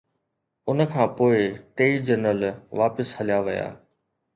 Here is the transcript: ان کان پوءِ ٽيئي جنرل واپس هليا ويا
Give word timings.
ان 0.69 0.79
کان 0.93 1.07
پوءِ 1.15 1.37
ٽيئي 1.75 1.95
جنرل 2.07 2.41
واپس 2.79 3.07
هليا 3.17 3.39
ويا 3.45 3.67